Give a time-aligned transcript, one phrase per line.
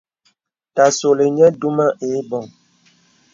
[0.75, 2.45] Ta solì nyə̀ dumə ìbɔŋ.